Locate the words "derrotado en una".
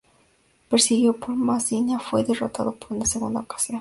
2.23-3.05